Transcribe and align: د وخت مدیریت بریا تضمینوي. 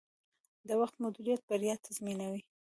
د 0.67 0.69
وخت 0.81 0.95
مدیریت 1.03 1.41
بریا 1.49 1.73
تضمینوي. 1.85 2.41